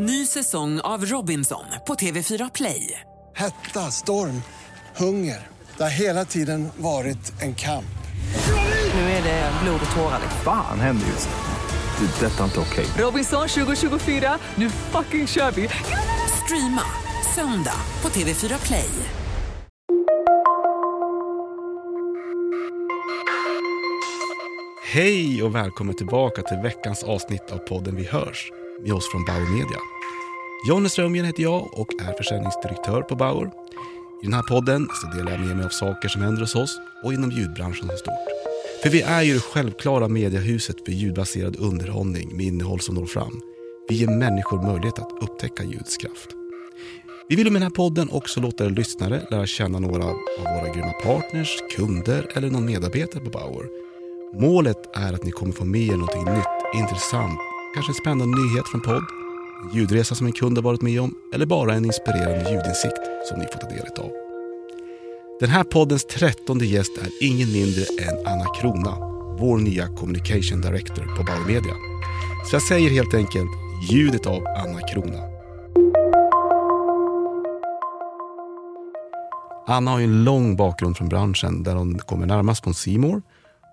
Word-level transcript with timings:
Ny 0.00 0.26
säsong 0.26 0.80
av 0.80 1.04
Robinson 1.04 1.64
på 1.86 1.94
TV4 1.94 2.50
Play. 2.54 3.00
Hetta, 3.36 3.80
storm, 3.80 4.42
hunger. 4.96 5.46
Det 5.76 5.82
har 5.82 5.90
hela 5.90 6.24
tiden 6.24 6.68
varit 6.76 7.42
en 7.42 7.54
kamp. 7.54 7.98
Nu 8.94 9.00
är 9.00 9.22
det 9.22 9.52
blod 9.62 9.80
och 9.90 9.96
tårar. 9.96 10.20
Fan 10.44 10.80
händer 10.80 11.06
just 11.06 11.28
nu. 11.28 12.06
Det. 12.06 12.26
är 12.26 12.30
Detta 12.30 12.40
är 12.40 12.44
inte 12.44 12.60
okej. 12.60 12.86
Robinson 13.04 13.48
2024, 13.48 14.38
nu 14.54 14.70
fucking 14.70 15.26
kör 15.26 15.50
vi! 15.50 15.68
Streama 16.44 16.82
söndag 17.34 17.80
på 18.00 18.08
TV4 18.08 18.66
Play. 18.66 18.90
Hej 24.92 25.42
och 25.42 25.54
välkommen 25.54 25.96
tillbaka 25.96 26.42
till 26.42 26.56
veckans 26.56 27.02
avsnitt 27.02 27.52
av 27.52 27.58
podden 27.58 27.96
Vi 27.96 28.04
hörs 28.04 28.50
med 28.82 28.92
oss 28.92 29.10
från 29.10 29.24
Bauer 29.24 29.50
Media. 29.50 29.78
Jonny 30.68 30.88
Strömgren 30.88 31.26
heter 31.26 31.42
jag 31.42 31.78
och 31.78 31.88
är 32.00 32.12
försäljningsdirektör 32.12 33.02
på 33.02 33.16
Bauer. 33.16 33.50
I 34.22 34.24
den 34.26 34.34
här 34.34 34.42
podden 34.42 34.88
så 34.92 35.16
delar 35.16 35.32
jag 35.32 35.40
med 35.40 35.56
mig 35.56 35.66
av 35.66 35.70
saker 35.70 36.08
som 36.08 36.22
händer 36.22 36.40
hos 36.40 36.54
oss 36.54 36.80
och 37.04 37.12
inom 37.12 37.30
ljudbranschen 37.30 37.88
som 37.88 37.96
stort. 37.96 38.28
För 38.82 38.90
vi 38.90 39.02
är 39.02 39.22
ju 39.22 39.34
det 39.34 39.40
självklara 39.40 40.08
mediehuset 40.08 40.76
för 40.84 40.92
ljudbaserad 40.92 41.56
underhållning 41.58 42.36
med 42.36 42.46
innehåll 42.46 42.80
som 42.80 42.94
når 42.94 43.06
fram. 43.06 43.40
Vi 43.88 43.94
ger 43.94 44.08
människor 44.08 44.62
möjlighet 44.62 44.98
att 44.98 45.12
upptäcka 45.20 45.64
ljudets 45.64 45.96
kraft. 45.96 46.28
Vi 47.28 47.36
vill 47.36 47.52
med 47.52 47.62
den 47.62 47.62
här 47.62 47.76
podden 47.76 48.10
också 48.10 48.40
låta 48.40 48.64
er 48.64 48.70
lyssnare 48.70 49.22
lära 49.30 49.46
känna 49.46 49.78
några 49.78 50.04
av 50.04 50.16
våra 50.38 50.74
grymma 50.74 50.92
partners, 50.92 51.48
kunder 51.76 52.26
eller 52.34 52.50
någon 52.50 52.66
medarbetare 52.66 53.24
på 53.24 53.30
Bauer. 53.30 53.66
Målet 54.40 54.96
är 54.96 55.12
att 55.12 55.24
ni 55.24 55.30
kommer 55.30 55.52
få 55.52 55.64
med 55.64 55.80
er 55.80 55.96
någonting 55.96 56.24
nytt, 56.24 56.80
intressant, 56.82 57.38
kanske 57.74 57.90
en 57.90 57.94
spännande 57.94 58.38
nyhet 58.38 58.68
från 58.68 58.80
podd, 58.80 59.04
en 59.62 59.78
ljudresa 59.78 60.14
som 60.14 60.26
en 60.26 60.32
kund 60.32 60.58
har 60.58 60.62
varit 60.62 60.82
med 60.82 61.00
om 61.00 61.14
eller 61.34 61.46
bara 61.46 61.74
en 61.74 61.84
inspirerande 61.84 62.50
ljudinsikt 62.50 62.98
som 63.28 63.38
ni 63.38 63.46
får 63.46 63.58
ta 63.60 63.68
del 63.68 63.86
av. 63.98 64.10
Den 65.40 65.50
här 65.50 65.64
poddens 65.64 66.04
trettonde 66.04 66.66
gäst 66.66 66.98
är 66.98 67.08
ingen 67.20 67.52
mindre 67.52 67.82
än 67.82 68.26
Anna 68.26 68.44
Krona, 68.60 68.96
vår 69.38 69.58
nya 69.58 69.86
communication 69.86 70.60
director 70.60 71.16
på 71.16 71.22
Bauer 71.22 71.46
Media. 71.46 71.74
Så 72.50 72.54
jag 72.54 72.62
säger 72.62 72.90
helt 72.90 73.14
enkelt 73.14 73.50
ljudet 73.90 74.26
av 74.26 74.42
Anna 74.46 74.80
Krona. 74.80 75.22
Anna 79.66 79.90
har 79.90 79.98
ju 79.98 80.04
en 80.04 80.24
lång 80.24 80.56
bakgrund 80.56 80.96
från 80.96 81.08
branschen 81.08 81.62
där 81.62 81.74
hon 81.74 81.98
kommer 81.98 82.26
närmast 82.26 82.64
från 82.64 82.74
Simor. 82.74 83.22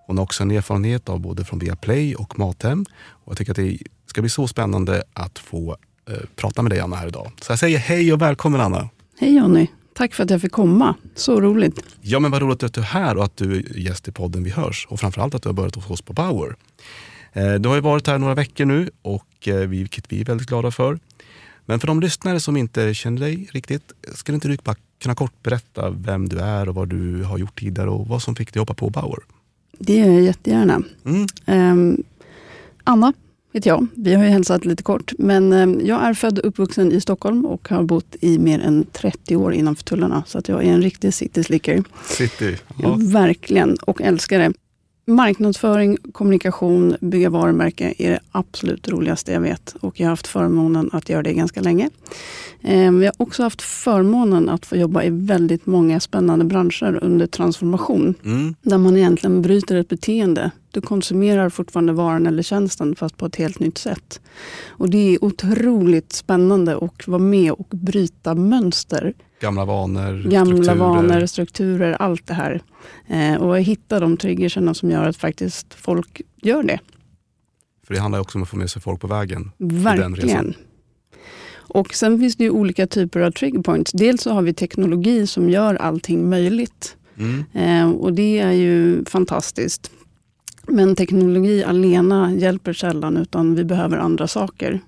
Hon 0.06 0.18
har 0.18 0.24
också 0.24 0.42
en 0.42 0.50
erfarenhet 0.50 1.08
av 1.08 1.20
både 1.20 1.44
från 1.44 1.58
Viaplay 1.58 2.14
och 2.14 2.38
Mathem. 2.38 2.84
Och 2.98 3.30
jag 3.30 3.38
tycker 3.38 3.52
att 3.52 3.56
det 3.56 3.78
ska 4.06 4.20
bli 4.20 4.30
så 4.30 4.48
spännande 4.48 5.02
att 5.12 5.38
få 5.38 5.76
eh, 6.10 6.16
prata 6.36 6.62
med 6.62 6.72
dig 6.72 6.80
Anna 6.80 6.96
här 6.96 7.08
idag. 7.08 7.32
Så 7.40 7.52
jag 7.52 7.58
säger 7.58 7.78
hej 7.78 8.12
och 8.12 8.22
välkommen 8.22 8.60
Anna. 8.60 8.88
Hej 9.18 9.36
Jonny, 9.36 9.66
tack 9.94 10.14
för 10.14 10.24
att 10.24 10.30
jag 10.30 10.40
fick 10.40 10.52
komma. 10.52 10.94
Så 11.14 11.40
roligt. 11.40 11.80
Ja 12.00 12.18
men 12.18 12.30
vad 12.30 12.42
roligt 12.42 12.62
att 12.62 12.74
du 12.74 12.80
är 12.80 12.84
här 12.84 13.16
och 13.16 13.24
att 13.24 13.36
du 13.36 13.56
är 13.56 13.78
gäst 13.78 14.08
i 14.08 14.12
podden 14.12 14.44
Vi 14.44 14.50
hörs. 14.50 14.86
Och 14.90 15.00
framförallt 15.00 15.34
att 15.34 15.42
du 15.42 15.48
har 15.48 15.54
börjat 15.54 15.74
hos 15.74 15.90
oss 15.90 16.02
på 16.02 16.12
Bauer. 16.12 16.56
Eh, 17.32 17.54
du 17.54 17.68
har 17.68 17.76
ju 17.76 17.82
varit 17.82 18.06
här 18.06 18.18
några 18.18 18.34
veckor 18.34 18.64
nu, 18.64 18.90
och, 19.02 19.48
eh, 19.48 19.54
vilket 19.56 20.12
vi 20.12 20.20
är 20.20 20.24
väldigt 20.24 20.48
glada 20.48 20.70
för. 20.70 20.98
Men 21.64 21.80
för 21.80 21.86
de 21.86 22.00
lyssnare 22.00 22.40
som 22.40 22.56
inte 22.56 22.94
känner 22.94 23.20
dig 23.20 23.48
riktigt, 23.52 23.92
skulle 24.14 24.34
inte 24.34 24.48
du 24.48 24.56
bara 24.64 24.76
kunna 25.02 25.14
kort 25.14 25.42
berätta 25.42 25.90
vem 25.90 26.28
du 26.28 26.38
är 26.38 26.68
och 26.68 26.74
vad 26.74 26.88
du 26.88 27.22
har 27.22 27.38
gjort 27.38 27.60
tidigare 27.60 27.90
och 27.90 28.08
vad 28.08 28.22
som 28.22 28.36
fick 28.36 28.52
dig 28.52 28.60
hoppa 28.60 28.74
på 28.74 28.90
Bauer? 28.90 29.18
Det 29.78 29.96
gör 29.96 30.06
jag 30.06 30.22
jättegärna. 30.22 30.82
Mm. 31.04 31.26
Um, 31.46 32.02
Anna 32.84 33.12
heter 33.52 33.70
jag. 33.70 33.86
Vi 33.94 34.14
har 34.14 34.24
ju 34.24 34.30
hälsat 34.30 34.64
lite 34.64 34.82
kort. 34.82 35.12
Men 35.18 35.52
um, 35.52 35.80
jag 35.84 36.04
är 36.04 36.14
född 36.14 36.38
och 36.38 36.48
uppvuxen 36.48 36.92
i 36.92 37.00
Stockholm 37.00 37.46
och 37.46 37.68
har 37.68 37.82
bott 37.82 38.16
i 38.20 38.38
mer 38.38 38.60
än 38.60 38.86
30 38.92 39.36
år 39.36 39.54
innanför 39.54 39.84
tullarna. 39.84 40.22
Så 40.26 40.38
att 40.38 40.48
jag 40.48 40.64
är 40.64 40.72
en 40.72 40.82
riktig 40.82 41.14
city 41.14 41.44
slicker. 41.44 41.84
City. 42.04 42.56
Ja. 42.82 42.96
Verkligen, 43.00 43.76
och 43.76 44.02
älskar 44.02 44.38
det. 44.38 44.52
Marknadsföring, 45.08 45.96
kommunikation, 46.12 46.96
bygga 47.00 47.30
varumärke 47.30 47.94
är 47.98 48.10
det 48.10 48.20
absolut 48.32 48.88
roligaste 48.88 49.32
jag 49.32 49.40
vet. 49.40 49.76
Och 49.80 50.00
jag 50.00 50.06
har 50.06 50.10
haft 50.10 50.26
förmånen 50.26 50.90
att 50.92 51.08
göra 51.08 51.22
det 51.22 51.32
ganska 51.32 51.60
länge. 51.60 51.90
Ehm, 52.62 53.02
Jag 53.02 53.12
har 53.18 53.26
också 53.26 53.42
haft 53.42 53.62
förmånen 53.62 54.48
att 54.48 54.66
få 54.66 54.76
jobba 54.76 55.02
i 55.02 55.10
väldigt 55.10 55.66
många 55.66 56.00
spännande 56.00 56.44
branscher 56.44 56.98
under 57.02 57.26
transformation. 57.26 58.14
Mm. 58.24 58.54
Där 58.62 58.78
man 58.78 58.96
egentligen 58.96 59.42
bryter 59.42 59.76
ett 59.76 59.88
beteende. 59.88 60.50
Du 60.70 60.80
konsumerar 60.80 61.48
fortfarande 61.48 61.92
varan 61.92 62.26
eller 62.26 62.42
tjänsten 62.42 62.96
fast 62.96 63.16
på 63.16 63.26
ett 63.26 63.36
helt 63.36 63.58
nytt 63.58 63.78
sätt. 63.78 64.20
Och 64.68 64.90
Det 64.90 65.14
är 65.14 65.24
otroligt 65.24 66.12
spännande 66.12 66.76
att 66.76 67.08
vara 67.08 67.18
med 67.18 67.52
och 67.52 67.68
bryta 67.70 68.34
mönster. 68.34 69.14
Gamla 69.40 69.64
vanor, 69.64 70.30
Gamla 70.30 70.54
strukturer. 70.54 70.74
vanor, 70.74 71.26
strukturer, 71.26 71.92
allt 71.92 72.26
det 72.26 72.34
här. 72.34 72.62
Eh, 73.08 73.34
och 73.34 73.58
hitta 73.58 74.00
de 74.00 74.16
triggerserna 74.16 74.74
som 74.74 74.90
gör 74.90 75.08
att 75.08 75.16
faktiskt 75.16 75.74
folk 75.74 76.20
gör 76.42 76.62
det. 76.62 76.78
För 77.86 77.94
det 77.94 78.00
handlar 78.00 78.20
också 78.20 78.38
om 78.38 78.42
att 78.42 78.48
få 78.48 78.56
med 78.56 78.70
sig 78.70 78.82
folk 78.82 79.00
på 79.00 79.06
vägen. 79.06 79.50
Verkligen. 79.58 80.54
Och 81.68 81.94
sen 81.94 82.18
finns 82.18 82.36
det 82.36 82.44
ju 82.44 82.50
olika 82.50 82.86
typer 82.86 83.20
av 83.20 83.30
trigger 83.30 83.62
points. 83.62 83.92
Dels 83.92 84.22
så 84.22 84.30
har 84.32 84.42
vi 84.42 84.54
teknologi 84.54 85.26
som 85.26 85.50
gör 85.50 85.74
allting 85.74 86.28
möjligt. 86.30 86.96
Mm. 87.18 87.44
Eh, 87.52 87.90
och 87.90 88.12
det 88.12 88.38
är 88.38 88.52
ju 88.52 89.04
fantastiskt. 89.04 89.90
Men 90.66 90.96
teknologi 90.96 91.64
alena 91.64 92.34
hjälper 92.34 92.72
sällan 92.72 93.16
utan 93.16 93.54
vi 93.54 93.64
behöver 93.64 93.98
andra 93.98 94.28
saker. 94.28 94.80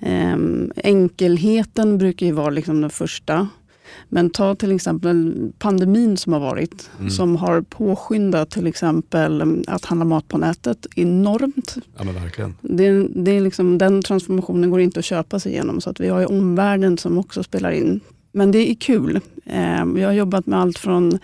Eh, 0.00 0.36
enkelheten 0.76 1.98
brukar 1.98 2.26
ju 2.26 2.32
vara 2.32 2.50
liksom 2.50 2.80
den 2.80 2.90
första. 2.90 3.48
Men 4.08 4.30
ta 4.30 4.54
till 4.54 4.72
exempel 4.72 5.34
pandemin 5.58 6.16
som 6.16 6.32
har 6.32 6.40
varit. 6.40 6.90
Mm. 6.98 7.10
Som 7.10 7.36
har 7.36 7.60
påskyndat 7.60 8.50
till 8.50 8.66
exempel 8.66 9.64
att 9.66 9.84
handla 9.84 10.04
mat 10.04 10.28
på 10.28 10.38
nätet 10.38 10.86
enormt. 10.96 11.76
Ja 11.96 12.04
men 12.04 12.14
verkligen. 12.14 12.54
Det, 12.60 13.08
det 13.08 13.30
är 13.30 13.40
liksom, 13.40 13.78
den 13.78 14.02
transformationen 14.02 14.70
går 14.70 14.80
inte 14.80 14.98
att 14.98 15.04
köpa 15.04 15.40
sig 15.40 15.52
igenom. 15.52 15.80
Så 15.80 15.90
att 15.90 16.00
vi 16.00 16.08
har 16.08 16.20
ju 16.20 16.26
omvärlden 16.26 16.98
som 16.98 17.18
också 17.18 17.42
spelar 17.42 17.70
in. 17.70 18.00
Men 18.32 18.50
det 18.50 18.70
är 18.70 18.74
kul. 18.74 19.20
Eh, 19.46 19.60
jag 19.96 20.08
har 20.08 20.12
jobbat 20.12 20.46
med 20.46 20.58
allt 20.60 20.78
från 20.78 21.18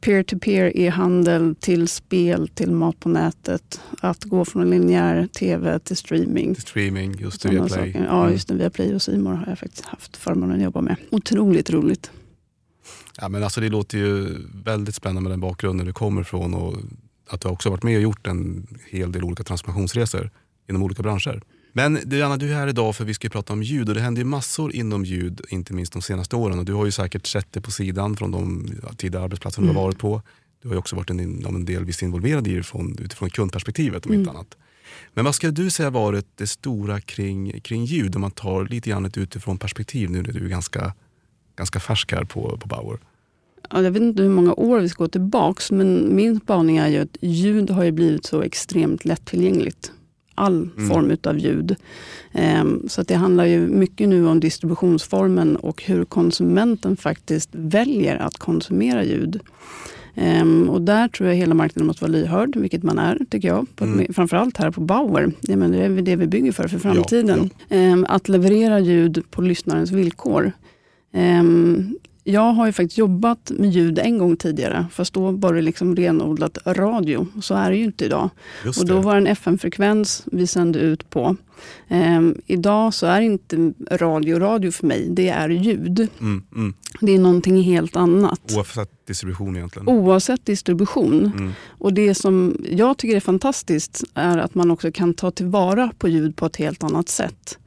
peer-to-peer 0.00 0.76
e-handel 0.76 1.54
till 1.60 1.88
spel 1.88 2.48
till 2.48 2.70
mat 2.70 3.00
på 3.00 3.08
nätet. 3.08 3.80
Att 4.00 4.24
gå 4.24 4.44
från 4.44 4.70
linjär 4.70 5.26
tv 5.26 5.78
till 5.78 5.96
streaming. 5.96 6.54
Till 6.54 6.62
streaming, 6.62 7.14
just 7.18 7.42
det, 7.42 7.68
saker. 7.68 8.04
Ja, 8.08 8.20
Mm. 8.20 8.32
just 8.32 8.48
det. 8.48 8.54
Viaplay 8.54 8.94
och 8.94 9.02
Simor 9.02 9.34
har 9.34 9.46
jag 9.46 9.58
faktiskt 9.58 9.84
haft 9.84 10.16
förmånen 10.16 10.56
att 10.56 10.62
jobba 10.62 10.80
med. 10.80 10.96
Otroligt 11.10 11.70
roligt. 11.70 12.10
Ja, 13.20 13.28
men 13.28 13.42
alltså 13.44 13.60
det 13.60 13.68
låter 13.68 13.98
ju 13.98 14.28
väldigt 14.64 14.94
spännande 14.94 15.22
med 15.22 15.32
den 15.32 15.40
bakgrunden 15.40 15.86
du 15.86 15.92
kommer 15.92 16.20
ifrån 16.20 16.54
och 16.54 16.74
att 17.30 17.40
du 17.40 17.48
också 17.48 17.70
varit 17.70 17.82
med 17.82 17.96
och 17.96 18.02
gjort 18.02 18.26
en 18.26 18.66
hel 18.90 19.12
del 19.12 19.24
olika 19.24 19.42
transformationsresor 19.44 20.30
inom 20.68 20.82
olika 20.82 21.02
branscher. 21.02 21.42
Men 21.76 21.98
du 22.04 22.22
Anna, 22.22 22.36
du 22.36 22.50
är 22.50 22.54
här 22.54 22.68
idag 22.68 22.96
för 22.96 23.04
vi 23.04 23.14
ska 23.14 23.28
prata 23.28 23.52
om 23.52 23.62
ljud 23.62 23.88
och 23.88 23.94
det 23.94 24.00
händer 24.00 24.20
ju 24.22 24.24
massor 24.24 24.74
inom 24.74 25.04
ljud, 25.04 25.40
inte 25.48 25.72
minst 25.72 25.92
de 25.92 26.02
senaste 26.02 26.36
åren. 26.36 26.58
Och 26.58 26.64
du 26.64 26.74
har 26.74 26.84
ju 26.84 26.90
säkert 26.90 27.26
sett 27.26 27.52
det 27.52 27.60
på 27.60 27.70
sidan 27.70 28.16
från 28.16 28.30
de 28.30 28.70
tidigare 28.96 29.24
arbetsplatser 29.24 29.62
du 29.62 29.68
har 29.68 29.74
varit 29.74 29.98
på. 29.98 30.22
Du 30.62 30.68
har 30.68 30.74
ju 30.74 30.78
också 30.78 30.96
varit 30.96 31.10
en, 31.10 31.36
men 31.36 31.64
delvis 31.64 32.02
involverad 32.02 32.48
i 32.48 32.54
det 32.54 32.62
från, 32.62 32.98
utifrån 32.98 33.30
kundperspektivet 33.30 34.06
om 34.06 34.14
inte 34.14 34.30
annat. 34.30 34.56
Men 35.14 35.24
vad 35.24 35.34
skulle 35.34 35.52
du 35.52 35.70
säga 35.70 35.90
varit 35.90 36.26
det 36.34 36.46
stora 36.46 37.00
kring, 37.00 37.60
kring 37.60 37.84
ljud 37.84 38.14
om 38.14 38.20
man 38.20 38.30
tar 38.30 38.64
lite 38.64 38.90
grann 38.90 39.04
ett 39.04 39.18
utifrån 39.18 39.58
perspektiv 39.58 40.10
nu 40.10 40.22
när 40.22 40.32
du 40.32 40.44
är 40.44 40.48
ganska, 40.48 40.92
ganska 41.56 41.80
färsk 41.80 42.12
här 42.12 42.24
på, 42.24 42.58
på 42.58 42.68
Bauer? 42.68 42.98
Ja, 43.70 43.82
jag 43.82 43.90
vet 43.90 44.02
inte 44.02 44.22
hur 44.22 44.30
många 44.30 44.54
år 44.54 44.80
vi 44.80 44.88
ska 44.88 45.04
gå 45.04 45.08
tillbaks, 45.08 45.70
men 45.70 46.16
min 46.16 46.40
spaning 46.40 46.76
är 46.76 46.88
ju 46.88 46.98
att 46.98 47.16
ljud 47.20 47.70
har 47.70 47.84
ju 47.84 47.92
blivit 47.92 48.26
så 48.26 48.42
extremt 48.42 49.04
lättillgängligt. 49.04 49.92
All 50.36 50.70
Mm. 50.76 50.88
form 50.88 51.10
utav 51.10 51.38
ljud. 51.38 51.76
Ehm, 52.32 52.82
så 52.88 53.02
det 53.02 53.14
handlar 53.14 53.44
ju 53.44 53.60
mycket 53.66 54.08
nu 54.08 54.26
om 54.28 54.40
distributionsformen 54.40 55.56
och 55.56 55.82
hur 55.82 56.04
konsumenten 56.04 56.96
faktiskt 56.96 57.48
väljer 57.52 58.16
att 58.16 58.38
konsumera 58.38 59.04
ljud. 59.04 59.40
Ehm, 60.14 60.68
och 60.70 60.80
där 60.82 61.08
tror 61.08 61.28
jag 61.28 61.36
hela 61.36 61.54
marknaden 61.54 61.86
måste 61.86 62.04
vara 62.04 62.12
lyhörd, 62.12 62.56
vilket 62.56 62.82
man 62.82 62.98
är, 62.98 63.18
tycker 63.30 63.48
jag. 63.48 63.66
På, 63.76 63.84
Mm. 63.84 64.12
Framförallt 64.14 64.56
här 64.56 64.70
på 64.70 64.80
Bauer. 64.80 65.32
Det 65.40 65.52
är 65.52 66.02
det 66.02 66.16
vi 66.16 66.26
bygger 66.26 66.52
för, 66.52 66.68
för 66.68 66.78
framtiden. 66.78 67.50
Ehm, 67.68 68.06
att 68.08 68.28
leverera 68.28 68.80
ljud 68.80 69.22
på 69.30 69.42
lyssnarens 69.42 69.90
villkor. 69.92 70.52
Jag 72.28 72.52
har 72.52 72.66
ju 72.66 72.72
faktiskt 72.72 72.98
jobbat 72.98 73.50
med 73.50 73.70
ljud 73.70 73.98
en 73.98 74.18
gång 74.18 74.36
tidigare, 74.36 74.86
fast 74.92 75.12
då 75.12 75.30
var 75.30 75.54
det 75.54 75.62
liksom 75.62 75.96
renodlat 75.96 76.58
radio. 76.64 77.26
Så 77.42 77.54
är 77.54 77.70
det 77.70 77.76
ju 77.76 77.84
inte 77.84 78.04
idag. 78.04 78.30
Och 78.78 78.86
då 78.86 79.00
var 79.00 79.14
det 79.14 79.20
en 79.20 79.26
FM-frekvens 79.26 80.22
vi 80.32 80.46
sände 80.46 80.78
ut 80.78 81.10
på. 81.10 81.36
Ehm, 81.88 82.40
idag 82.46 82.94
så 82.94 83.06
är 83.06 83.20
inte 83.20 83.72
radio 83.90 84.38
radio 84.38 84.70
för 84.70 84.86
mig, 84.86 85.08
det 85.10 85.28
är 85.28 85.48
ljud. 85.48 86.08
Mm, 86.20 86.42
mm. 86.54 86.74
Det 87.00 87.12
är 87.12 87.18
någonting 87.18 87.62
helt 87.62 87.96
annat. 87.96 88.52
Oavsett 88.56 89.06
distribution 89.06 89.56
egentligen. 89.56 89.88
Oavsett 89.88 90.46
distribution. 90.46 91.32
Mm. 91.36 91.52
Och 91.68 91.92
det 91.92 92.14
som 92.14 92.56
jag 92.70 92.98
tycker 92.98 93.16
är 93.16 93.20
fantastiskt 93.20 94.04
är 94.14 94.38
att 94.38 94.54
man 94.54 94.70
också 94.70 94.92
kan 94.92 95.14
ta 95.14 95.30
tillvara 95.30 95.92
på 95.98 96.08
ljud 96.08 96.36
på 96.36 96.46
ett 96.46 96.56
helt 96.56 96.84
annat 96.84 97.08
sätt. 97.08 97.58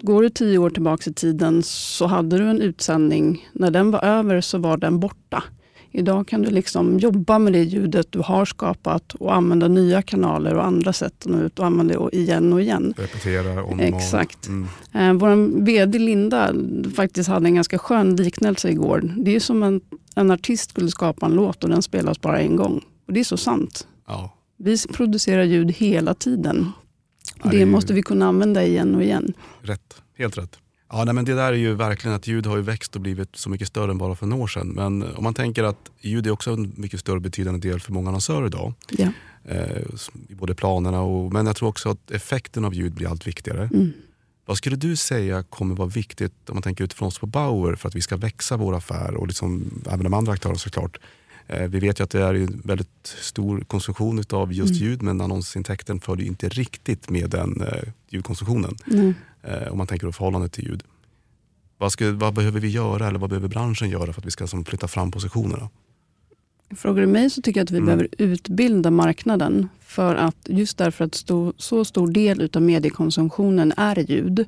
Går 0.00 0.22
du 0.22 0.30
tio 0.30 0.58
år 0.58 0.70
tillbaka 0.70 1.10
i 1.10 1.12
tiden 1.12 1.62
så 1.62 2.06
hade 2.06 2.38
du 2.38 2.44
en 2.44 2.60
utsändning. 2.60 3.48
När 3.52 3.70
den 3.70 3.90
var 3.90 4.04
över 4.04 4.40
så 4.40 4.58
var 4.58 4.76
den 4.76 5.00
borta. 5.00 5.44
Idag 5.92 6.28
kan 6.28 6.42
du 6.42 6.50
liksom 6.50 6.98
jobba 6.98 7.38
med 7.38 7.52
det 7.52 7.62
ljudet 7.62 8.12
du 8.12 8.18
har 8.18 8.44
skapat 8.44 9.14
och 9.14 9.34
använda 9.34 9.68
nya 9.68 10.02
kanaler 10.02 10.54
och 10.54 10.64
andra 10.64 10.92
sätt 10.92 11.14
att 11.18 11.26
nå 11.26 11.38
ut 11.38 11.58
och 11.58 11.66
använda 11.66 11.98
det 11.98 12.16
igen 12.16 12.52
och 12.52 12.62
igen. 12.62 12.94
Repetera 12.96 13.64
om 13.64 13.80
Exakt. 13.80 14.46
Mm. 14.46 14.68
Eh, 14.94 15.12
Vår 15.12 15.62
VD 15.64 15.98
Linda 15.98 16.54
faktiskt 16.96 17.28
hade 17.28 17.48
en 17.48 17.54
ganska 17.54 17.78
skön 17.78 18.16
liknelse 18.16 18.70
igår. 18.70 19.14
Det 19.16 19.36
är 19.36 19.40
som 19.40 19.62
en, 19.62 19.80
en 20.14 20.30
artist 20.30 20.70
skulle 20.70 20.90
skapa 20.90 21.26
en 21.26 21.32
låt 21.32 21.64
och 21.64 21.70
den 21.70 21.82
spelas 21.82 22.20
bara 22.20 22.40
en 22.40 22.56
gång. 22.56 22.84
Och 23.06 23.12
Det 23.12 23.20
är 23.20 23.24
så 23.24 23.36
sant. 23.36 23.86
Ja. 24.06 24.36
Vi 24.56 24.76
producerar 24.92 25.42
ljud 25.42 25.70
hela 25.72 26.14
tiden. 26.14 26.72
Det 27.42 27.58
det 27.58 27.66
måste 27.66 27.92
vi 27.92 28.02
kunna 28.02 28.26
använda 28.26 28.64
igen 28.64 28.94
och 28.94 29.02
igen. 29.02 29.32
Rätt, 29.62 30.02
helt 30.18 30.38
rätt. 30.38 30.58
Ja, 30.92 31.04
nej, 31.04 31.14
men 31.14 31.24
det 31.24 31.34
där 31.34 31.52
är 31.52 31.56
ju 31.56 31.74
verkligen 31.74 32.16
att 32.16 32.26
ljud 32.26 32.46
har 32.46 32.56
ju 32.56 32.62
växt 32.62 32.94
och 32.94 33.00
blivit 33.00 33.36
så 33.36 33.50
mycket 33.50 33.68
större 33.68 33.90
än 33.90 33.98
bara 33.98 34.14
för 34.14 34.26
några 34.26 34.42
år 34.42 34.46
sedan. 34.46 34.68
Men 34.68 35.02
om 35.02 35.24
man 35.24 35.34
tänker 35.34 35.64
att 35.64 35.90
ljud 36.00 36.26
är 36.26 36.30
också 36.30 36.50
en 36.50 36.72
mycket 36.76 37.00
större 37.00 37.20
betydande 37.20 37.68
del 37.68 37.80
för 37.80 37.92
många 37.92 38.08
annonsörer 38.08 38.46
idag. 38.46 38.74
Ja. 38.90 39.08
Eh, 39.44 39.82
i 40.28 40.34
både 40.34 40.54
planerna 40.54 41.00
och, 41.00 41.32
men 41.32 41.46
jag 41.46 41.56
tror 41.56 41.68
också 41.68 41.88
att 41.90 42.10
effekten 42.10 42.64
av 42.64 42.74
ljud 42.74 42.92
blir 42.92 43.08
allt 43.08 43.26
viktigare. 43.26 43.70
Mm. 43.74 43.92
Vad 44.44 44.56
skulle 44.56 44.76
du 44.76 44.96
säga 44.96 45.42
kommer 45.42 45.74
vara 45.74 45.88
viktigt 45.88 46.32
om 46.48 46.54
man 46.54 46.62
tänker 46.62 46.84
utifrån 46.84 47.08
oss 47.08 47.18
på 47.18 47.26
Bauer 47.26 47.74
för 47.74 47.88
att 47.88 47.94
vi 47.94 48.00
ska 48.00 48.16
växa 48.16 48.56
vår 48.56 48.76
affär 48.76 49.14
och 49.14 49.26
liksom, 49.26 49.82
även 49.86 50.04
de 50.04 50.14
andra 50.14 50.32
aktörerna 50.32 50.58
såklart. 50.58 50.98
Eh, 51.52 51.68
vi 51.68 51.80
vet 51.80 52.00
ju 52.00 52.04
att 52.04 52.10
det 52.10 52.22
är 52.22 52.34
en 52.34 52.62
väldigt 52.64 53.16
stor 53.20 53.60
konsumtion 53.60 54.22
av 54.30 54.52
just 54.52 54.70
Mm. 54.70 54.82
ljud 54.82 55.02
men 55.02 55.20
annonsintäkten 55.20 56.00
följer 56.00 56.26
inte 56.26 56.48
riktigt 56.48 57.10
med 57.10 57.30
den 57.30 57.60
eh, 57.60 57.82
ljudkonsumtionen. 58.08 58.76
Eh, 59.42 59.68
om 59.72 59.78
man 59.78 59.86
tänker 59.86 60.06
på 60.06 60.12
förhållandet 60.12 60.52
till 60.52 60.64
ljud. 60.64 60.82
Vad, 61.78 61.92
ska, 61.92 62.12
vad 62.12 62.34
behöver 62.34 62.60
vi 62.60 62.68
göra 62.68 63.08
eller 63.08 63.18
vad 63.18 63.30
behöver 63.30 63.48
branschen 63.48 63.90
göra 63.90 64.12
för 64.12 64.20
att 64.20 64.26
vi 64.26 64.30
ska 64.30 64.46
som, 64.46 64.64
flytta 64.64 64.88
fram 64.88 65.10
positionerna? 65.10 65.68
Frågar 66.76 67.00
du 67.00 67.06
mig 67.06 67.30
så 67.30 67.42
tycker 67.42 67.60
jag 67.60 67.64
att 67.64 67.70
vi 67.70 67.76
Mm. 67.76 67.86
behöver 67.86 68.08
utbilda 68.18 68.90
marknaden. 68.90 69.68
För 69.80 70.14
att, 70.14 70.36
just 70.48 70.78
därför 70.78 71.04
att 71.04 71.14
stor, 71.14 71.52
så 71.56 71.84
stor 71.84 72.08
del 72.08 72.48
av 72.52 72.62
mediekonsumtionen 72.62 73.72
är 73.76 74.10
ljud. 74.10 74.44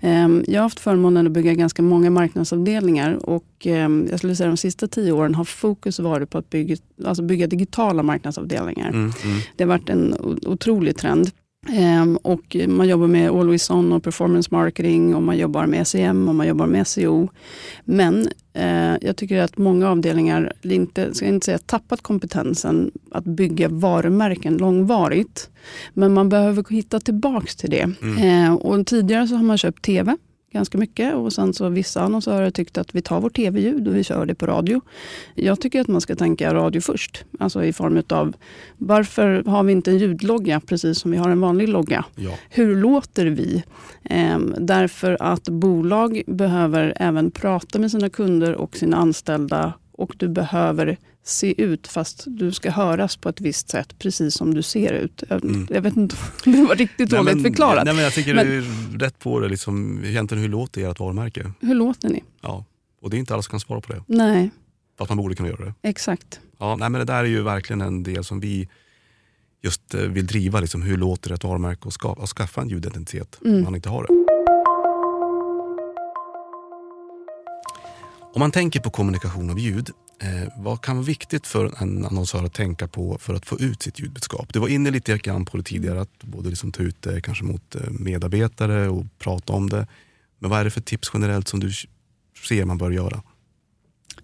Ehm, 0.00 0.44
jag 0.48 0.60
har 0.60 0.62
haft 0.62 0.80
förmånen 0.80 1.26
att 1.26 1.32
bygga 1.32 1.54
ganska 1.54 1.82
många 1.82 2.10
marknadsavdelningar. 2.10 3.28
Och 3.28 3.44
ehm, 3.66 4.06
jag 4.10 4.18
skulle 4.18 4.36
säga 4.36 4.48
de 4.48 4.56
sista 4.56 4.88
tio 4.88 5.12
åren 5.12 5.34
har 5.34 5.44
fokus 5.44 5.98
varit 5.98 6.30
på 6.30 6.38
att 6.38 6.50
bygga, 6.50 6.76
alltså 7.04 7.22
bygga 7.22 7.46
digitala 7.46 8.02
marknadsavdelningar. 8.02 8.88
Mm, 8.88 9.00
mm. 9.24 9.38
Det 9.56 9.64
har 9.64 9.68
varit 9.68 9.88
en 9.90 10.14
otrolig 10.46 10.96
trend. 10.96 11.30
Ehm, 11.68 12.16
och 12.16 12.56
man 12.68 12.88
jobbar 12.88 13.06
med 13.06 13.30
Always 13.30 13.70
On 13.70 13.92
och 13.92 14.02
performance 14.02 14.48
marketing 14.52 15.14
och 15.14 15.22
man 15.22 15.38
jobbar 15.38 15.66
med 15.66 15.86
SEM 15.86 16.28
och 16.28 16.34
man 16.34 16.46
jobbar 16.46 16.66
med 16.66 16.86
SEO. 16.86 17.28
Men 17.84 18.28
jag 19.00 19.16
tycker 19.16 19.38
att 19.38 19.58
många 19.58 19.90
avdelningar, 19.90 20.52
inte, 20.62 21.14
ska 21.14 21.26
inte 21.26 21.44
säga 21.44 21.58
tappat 21.58 22.02
kompetensen 22.02 22.90
att 23.10 23.24
bygga 23.24 23.68
varumärken 23.68 24.56
långvarigt. 24.56 25.50
Men 25.94 26.14
man 26.14 26.28
behöver 26.28 26.64
hitta 26.70 27.00
tillbaks 27.00 27.56
till 27.56 27.70
det. 27.70 27.90
Eh, 28.20 28.54
och 28.54 28.86
tidigare 28.86 29.28
så 29.28 29.36
har 29.36 29.42
man 29.42 29.58
köpt 29.58 29.84
TV 29.84 30.16
ganska 30.52 30.78
mycket 30.78 31.14
och 31.14 31.32
sen 31.32 31.54
så 31.54 31.68
vissa 31.68 32.02
annonsörer 32.02 32.50
tyckte 32.50 32.80
att 32.80 32.94
vi 32.94 33.02
tar 33.02 33.20
vårt 33.20 33.36
tv-ljud 33.36 33.88
och 33.88 33.96
vi 33.96 34.04
kör 34.04 34.26
det 34.26 34.34
på 34.34 34.46
radio. 34.46 34.80
Jag 35.34 35.60
tycker 35.60 35.80
att 35.80 35.88
man 35.88 36.00
ska 36.00 36.14
tänka 36.16 36.54
radio 36.54 36.80
först. 36.80 37.24
Alltså 37.38 37.64
i 37.64 37.72
form 37.72 38.02
av 38.08 38.36
varför 38.78 39.42
har 39.46 39.62
vi 39.62 39.72
inte 39.72 39.90
en 39.90 39.98
ljudlogga 39.98 40.60
precis 40.60 40.98
som 40.98 41.10
vi 41.10 41.16
har 41.16 41.30
en 41.30 41.40
vanlig 41.40 41.68
logga? 41.68 42.04
Ja. 42.16 42.30
Hur 42.50 42.76
låter 42.76 43.26
vi? 43.26 43.64
Ehm, 44.04 44.54
därför 44.58 45.16
att 45.20 45.48
bolag 45.48 46.22
behöver 46.26 46.92
även 46.96 47.30
prata 47.30 47.78
med 47.78 47.90
sina 47.90 48.08
kunder 48.08 48.54
och 48.54 48.76
sina 48.76 48.96
anställda 48.96 49.72
och 50.00 50.14
du 50.16 50.28
behöver 50.28 50.98
se 51.24 51.62
ut 51.62 51.88
fast 51.88 52.24
du 52.26 52.52
ska 52.52 52.70
höras 52.70 53.16
på 53.16 53.28
ett 53.28 53.40
visst 53.40 53.68
sätt 53.68 53.98
precis 53.98 54.34
som 54.34 54.54
du 54.54 54.62
ser 54.62 54.92
ut. 54.92 55.22
Jag, 55.28 55.44
Mm. 55.44 55.66
jag 55.70 55.80
vet 55.82 55.96
inte 55.96 56.16
om 56.46 56.52
det 56.52 56.64
var 56.64 56.76
riktigt 56.76 57.10
dåligt 57.10 57.34
men, 57.34 57.44
förklarat. 57.44 57.84
Nej, 57.84 57.94
men 57.94 58.04
jag 58.04 58.12
tycker 58.12 58.34
Men- 58.34 58.46
du 58.46 58.58
är 58.58 58.98
rätt 58.98 59.18
på 59.18 59.40
det. 59.40 59.48
Liksom, 59.48 60.04
egentligen, 60.04 60.42
hur 60.42 60.48
låter 60.50 60.90
ert 60.90 61.00
varumärke? 61.00 61.52
Hur 61.60 61.74
låter 61.74 62.08
ni? 62.08 62.22
Ja. 62.40 62.64
Och 63.02 63.10
det 63.10 63.16
är 63.16 63.18
inte 63.18 63.34
alla 63.34 63.42
som 63.42 63.50
kan 63.50 63.60
svara 63.60 63.80
på 63.80 63.92
det. 63.92 64.02
Nej, 64.06 64.50
Fast 64.98 65.08
man 65.10 65.18
borde 65.18 65.34
kunna 65.34 65.48
göra 65.48 65.64
det. 65.64 65.74
exakt. 65.88 66.40
Ja, 66.58 66.76
nej, 66.76 66.90
men 66.90 66.98
det 66.98 67.04
där 67.04 67.18
är 67.24 67.24
ju 67.28 67.42
verkligen 67.42 67.80
en 67.80 68.02
del 68.02 68.24
som 68.24 68.40
vi 68.40 68.68
just 69.62 69.94
eh, 69.94 70.00
vill 70.00 70.26
driva. 70.26 70.60
Liksom, 70.60 70.82
hur 70.82 70.96
låter 70.96 71.32
ett 71.32 71.44
varumärke 71.44 71.88
och 72.08 72.28
skaffa 72.28 72.60
en 72.60 72.68
ljudidentitet 72.68 73.38
Mm. 73.44 73.56
om 73.56 73.62
man 73.64 73.74
inte 73.74 73.88
har 73.88 74.02
det. 74.02 74.29
Om 78.34 78.40
man 78.40 78.50
tänker 78.50 78.80
på 78.80 78.90
kommunikation 78.90 79.50
av 79.50 79.58
ljud, 79.58 79.90
eh, 80.22 80.48
vad 80.56 80.80
kan 80.80 80.96
vara 80.96 81.06
viktigt 81.06 81.46
för 81.46 81.82
en 81.82 82.04
annonsör 82.06 82.44
att 82.44 82.54
tänka 82.54 82.88
på 82.88 83.18
för 83.20 83.34
att 83.34 83.46
få 83.46 83.58
ut 83.58 83.82
sitt 83.82 84.00
ljudbudskap? 84.00 84.52
Du 84.52 84.58
var 84.58 84.68
inne 84.68 84.90
lite 84.90 85.18
grann 85.18 85.44
på 85.44 85.56
det 85.56 85.62
tidigare, 85.62 86.00
att 86.00 86.24
både 86.24 86.48
liksom 86.50 86.72
ta 86.72 86.82
ut 86.82 87.02
det 87.02 87.20
kanske 87.20 87.44
mot 87.44 87.74
eh, 87.74 87.80
medarbetare 87.90 88.88
och 88.88 89.04
prata 89.18 89.52
om 89.52 89.68
det. 89.70 89.86
Men 90.38 90.50
vad 90.50 90.60
är 90.60 90.64
det 90.64 90.70
för 90.70 90.80
tips 90.80 91.10
generellt 91.14 91.48
som 91.48 91.60
du 91.60 91.70
ser 92.48 92.64
man 92.64 92.78
bör 92.78 92.90
göra? 92.90 93.22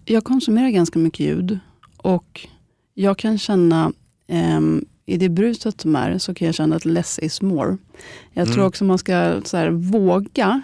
Jag 0.05 0.23
konsumerar 0.23 0.69
ganska 0.69 0.99
mycket 0.99 1.19
ljud 1.19 1.59
och 1.97 2.47
jag 2.93 3.17
kan 3.17 3.37
känna 3.37 3.91
ehm, 4.27 4.85
i 5.05 5.17
det 5.17 5.29
bruset 5.29 5.81
som 5.81 5.95
är 5.95 6.17
så 6.17 6.33
kan 6.33 6.45
jag 6.45 6.55
känna 6.55 6.75
att 6.75 6.85
less 6.85 7.19
is 7.19 7.41
more. 7.41 7.77
Jag 8.33 8.43
Mm. 8.43 8.55
tror 8.55 8.65
också 8.65 8.83
man 8.83 8.97
ska 8.97 9.41
så 9.45 9.57
här, 9.57 9.69
våga 9.69 10.61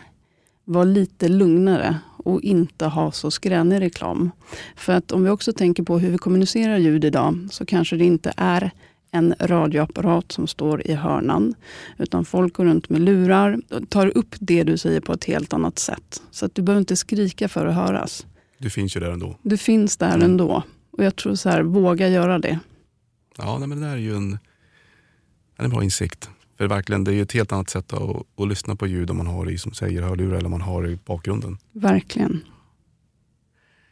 vara 0.66 0.84
lite 0.84 1.28
lugnare 1.30 2.00
och 2.24 2.42
inte 2.42 2.86
ha 2.86 3.12
så 3.12 3.32
skränig 3.32 3.82
reklam. 3.82 4.32
För 4.76 4.94
att 4.94 5.12
om 5.12 5.24
vi 5.24 5.30
också 5.30 5.54
tänker 5.54 5.84
på 5.84 6.00
hur 6.00 6.12
vi 6.12 6.18
kommunicerar 6.18 6.78
ljud 6.78 7.06
idag 7.06 7.48
så 7.52 7.66
kanske 7.66 7.96
det 7.96 8.06
inte 8.06 8.34
är 8.38 8.72
en 9.12 9.36
radioapparat 9.40 10.32
som 10.32 10.48
står 10.48 10.88
i 10.88 10.94
hörnan. 10.94 11.56
Utan 11.98 12.26
folk 12.26 12.54
går 12.54 12.66
runt 12.66 12.90
med 12.90 13.02
lurar 13.02 13.62
och 13.70 13.90
tar 13.90 14.18
upp 14.18 14.36
det 14.40 14.64
du 14.64 14.78
säger 14.78 15.00
på 15.02 15.14
ett 15.14 15.24
helt 15.24 15.54
annat 15.54 15.80
sätt. 15.80 16.22
Så 16.32 16.46
att 16.46 16.56
du 16.56 16.62
behöver 16.62 16.80
inte 16.80 16.96
skrika 16.96 17.48
för 17.48 17.66
att 17.66 17.76
höras. 17.76 18.26
Du 18.58 18.70
finns 18.70 18.96
ju 18.96 19.00
där 19.00 19.12
ändå. 19.12 19.38
Du 19.42 19.58
finns 19.58 19.98
där 19.98 20.08
Mm. 20.16 20.22
ändå. 20.22 20.64
Och 20.92 21.04
jag 21.04 21.16
tror 21.16 21.36
så 21.36 21.50
här, 21.50 21.62
våga 21.62 22.08
göra 22.10 22.40
det. 22.40 22.60
Ja, 23.38 23.60
men 23.60 23.70
det 23.70 23.86
där 23.88 23.94
är 23.94 23.98
ju 23.98 24.16
en, 24.16 24.38
en 25.58 25.70
bra 25.70 25.84
insikt. 25.84 26.30
För 26.58 26.68
verkligen, 26.68 27.04
det 27.04 27.12
är 27.12 27.16
ju 27.16 27.22
ett 27.22 27.32
helt 27.32 27.52
annat 27.52 27.70
sätt 27.70 27.94
att, 27.94 28.40
att 28.40 28.48
lyssna 28.48 28.76
på 28.76 28.88
ljud 28.88 29.10
om 29.10 29.18
man 29.18 29.28
har 29.28 29.50
i 29.52 29.58
som 29.58 29.74
säger 29.74 30.02
hörlurar 30.02 30.38
eller 30.38 30.46
om 30.46 30.52
man 30.52 30.62
har 30.62 30.88
i 30.88 30.96
bakgrunden. 31.06 31.58
Verkligen. 31.72 32.44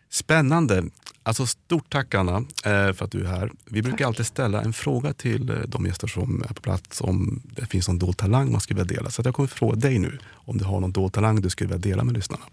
Spännande. 0.09 0.83
Alltså 1.23 1.45
stort 1.45 1.89
tack 1.89 2.13
Anna 2.15 2.37
eh, 2.37 2.93
för 2.93 3.03
att 3.03 3.11
du 3.11 3.21
är 3.25 3.27
här. 3.29 3.51
Vi 3.65 3.81
brukar 3.81 4.05
alltid 4.07 4.25
ställa 4.25 4.61
en 4.61 4.73
fråga 4.73 5.13
till 5.13 5.49
eh, 5.49 5.55
de 5.67 5.85
gäster 5.85 6.07
som 6.07 6.43
är 6.49 6.53
på 6.53 6.61
plats 6.61 7.01
om 7.01 7.41
det 7.55 7.65
finns 7.65 7.87
någon 7.87 7.99
dold 7.99 8.17
talang 8.17 8.51
man 8.51 8.61
skulle 8.61 8.81
vilja 8.83 8.95
dela. 8.97 9.09
Så 9.09 9.21
jag 9.25 9.35
kommer 9.35 9.47
fråga 9.47 9.75
dig 9.75 9.99
nu 9.99 10.17
om 10.31 10.57
du 10.57 10.65
har 10.65 10.79
någon 10.79 10.91
dold 10.91 11.13
talang 11.13 11.41
du 11.41 11.49
skulle 11.49 11.67
vilja 11.67 11.81
dela 11.91 12.03
med 12.03 12.13
lyssnarna. 12.13 12.43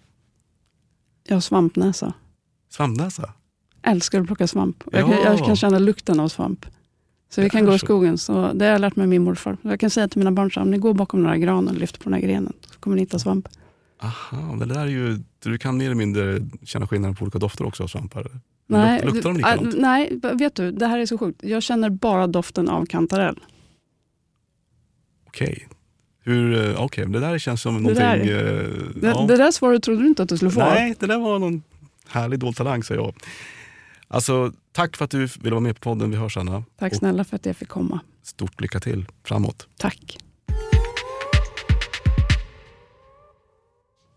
Jag 1.25 1.37
har 1.37 1.41
svampnäsa. 1.41 2.13
Svampnäsa? 2.71 3.33
Älskar 3.83 4.21
att 4.21 4.27
plocka 4.27 4.47
svamp. 4.47 4.85
Jag, 4.93 5.01
kan, 5.01 5.11
Ja. 5.11 5.25
jag 5.25 5.39
kan 5.47 5.57
känna 5.57 5.79
lukten 5.79 6.21
av 6.21 6.29
svamp. 6.29 6.67
Så 7.31 7.41
vi 7.43 7.51
kan 7.51 7.65
gå 7.65 7.75
i 7.75 7.79
skogen. 7.79 8.19
Så 8.19 8.53
det 8.53 8.65
har 8.65 8.73
jag 8.73 8.81
lärt 8.81 8.97
mig 8.97 9.07
min 9.07 9.23
morfar. 9.23 9.57
Jag 9.63 9.81
kan 9.81 9.91
säga 9.91 10.09
till 10.09 10.19
mina 10.19 10.33
barn 10.33 10.51
så 10.51 10.61
om 10.61 10.71
ni 10.71 10.79
går 10.79 10.95
bakom 10.95 11.27
här 11.27 11.37
granen 11.37 11.75
och 11.75 11.81
lyfter 11.81 11.99
på 11.99 12.05
den 12.05 12.13
här 12.13 12.21
grenen 12.21 12.53
så 12.73 12.79
kommer 12.81 12.97
ni 12.97 13.03
hitta 13.03 13.19
svamp. 13.19 13.49
Aha, 14.03 14.57
det 14.57 14.67
där 14.67 14.81
är 14.81 14.87
ju, 14.87 15.19
du 15.43 15.59
kan 15.59 15.77
mer 15.77 15.85
eller 15.85 15.95
mindre 15.95 16.41
känna 16.65 16.87
skillnaden 16.87 17.15
på 17.17 17.23
olika 17.23 17.39
dofter 17.39 17.67
också 17.67 17.83
av 17.83 17.87
svampar. 17.87 18.27
Nej, 18.67 19.01
Luk- 19.03 19.05
Luktar 19.15 19.23
de 19.23 19.29
äh, 19.31 19.37
likadant? 19.37 19.75
nej, 19.79 20.21
vet 20.35 20.55
du, 20.55 20.73
det 20.73 20.87
här 20.87 20.99
är 20.99 21.07
så 21.07 21.19
sjukt. 21.19 21.41
Jag 21.43 21.63
känner 21.63 21.91
bara 21.91 22.27
doften 22.27 22.69
av 22.69 22.87
kantarell. 22.87 23.39
Okej. 25.27 25.69
Hur, 26.25 26.69
eh, 26.71 26.83
okej, 26.85 27.07
det 27.07 27.21
där 27.21 27.39
känns 27.39 27.63
som 27.63 27.75
Det 27.75 27.81
någonting... 27.81 28.05
där- 28.05 28.61
eh, 28.61 28.69
Det, 28.95 29.07
ja. 29.09 29.25
det 29.29 29.37
där 29.37 29.51
svaret 29.51 29.83
trodde 29.83 30.03
du 30.03 30.09
inte 30.09 30.23
att 30.23 30.29
du 30.29 30.37
skulle 30.37 30.51
få. 30.51 30.61
Nej, 30.61 30.95
det 30.99 31.07
där 31.07 31.19
var 31.19 31.39
någon 31.39 31.63
härlig 32.09 32.39
dold 32.39 32.57
talang 32.57 32.83
säger 32.83 33.01
jag. 33.01 33.15
Alltså, 34.09 34.53
tack 34.73 34.97
för 34.97 35.05
att 35.05 35.11
du 35.11 35.19
ville 35.19 35.51
vara 35.51 35.61
med 35.61 35.75
på 35.75 35.81
podden. 35.81 36.11
Vi 36.11 36.17
hörs 36.17 36.37
Anna. 36.37 36.65
Tack 36.79 36.95
snälla 36.95 37.25
för 37.25 37.37
att 37.37 37.47
jag 37.47 37.57
fick 37.57 37.69
komma. 37.69 38.01
stort 38.23 38.61
lycka 38.61 38.81
till 38.81 39.07
framåt. 39.25 39.69
Tack. 39.77 40.19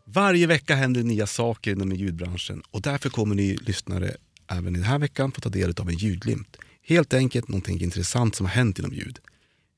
Varje 0.05 0.47
vecka 0.47 0.75
händer 0.75 1.03
nya 1.03 1.27
saker 1.27 1.71
inom 1.71 1.91
ljudbranschen 1.91 2.61
och 2.71 2.81
därför 2.81 3.09
kommer 3.09 3.35
ni 3.35 3.55
lyssnare 3.55 4.11
även 4.47 4.73
den 4.73 4.83
här 4.83 4.99
veckan 4.99 5.31
få 5.31 5.41
ta 5.41 5.49
del 5.49 5.73
av 5.79 5.89
en 5.89 5.95
ljudglimt. 5.95 6.57
Helt 6.83 7.13
enkelt 7.13 7.47
någonting 7.47 7.81
intressant 7.81 8.35
som 8.35 8.45
har 8.45 8.53
hänt 8.53 8.79
inom 8.79 8.93
ljud. 8.93 9.19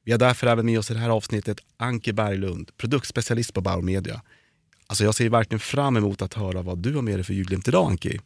Vi 0.05 0.11
har 0.11 0.19
därför 0.19 0.47
även 0.47 0.65
med 0.65 0.79
oss 0.79 0.91
i 0.91 0.93
det 0.93 0.99
här 0.99 1.09
avsnittet 1.09 1.59
Anke 1.77 2.13
Berglund, 2.13 2.71
produktspecialist 2.77 3.53
på 3.53 3.61
Bauer 3.61 3.81
Media. 3.81 4.21
Alltså 4.87 5.03
jag 5.03 5.15
ser 5.15 5.29
verkligen 5.29 5.59
fram 5.59 5.97
emot 5.97 6.21
att 6.21 6.33
höra 6.33 6.61
vad 6.61 6.77
du 6.77 6.95
har 6.95 7.01
med 7.01 7.15
dig 7.15 7.23
för 7.23 7.33
ljudglimt 7.33 7.67
idag 7.67 7.89
Anki. 7.89 8.19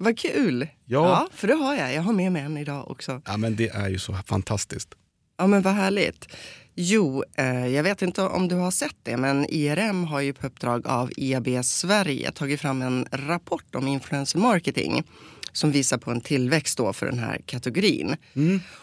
Vad 0.00 0.18
kul! 0.18 0.66
Ja. 0.84 1.28
för 1.32 1.48
det 1.48 1.54
har 1.54 1.74
jag. 1.74 1.94
Jag 1.94 2.02
har 2.02 2.12
med 2.12 2.32
mig 2.32 2.42
en 2.42 2.56
idag 2.56 2.90
också. 2.90 3.22
Ja 3.26 3.36
men 3.36 3.56
det 3.56 3.68
är 3.68 3.88
ju 3.88 3.98
så 3.98 4.14
fantastiskt. 4.14 4.94
Ja, 5.38 5.46
men 5.46 5.62
vad 5.62 5.74
härligt. 5.74 6.28
Jo, 6.74 7.24
eh, 7.36 7.66
jag 7.66 7.82
vet 7.82 8.02
inte 8.02 8.22
om 8.22 8.48
du 8.48 8.54
har 8.54 8.70
sett 8.70 8.96
det, 9.02 9.16
men 9.16 9.46
IRM 9.48 10.04
har 10.04 10.20
ju 10.20 10.32
på 10.32 10.46
uppdrag 10.46 10.86
av 10.86 11.10
IAB 11.16 11.64
Sverige 11.64 12.32
tagit 12.32 12.60
fram 12.60 12.82
en 12.82 13.06
rapport 13.12 13.74
om 13.74 13.88
influencer 13.88 14.38
marketing 14.38 15.04
som 15.52 15.72
visar 15.72 15.98
på 15.98 16.10
en 16.10 16.20
tillväxt 16.20 16.78
då 16.78 16.92
för 16.92 17.06
den 17.06 17.18
här 17.18 17.40
kategorin. 17.46 18.16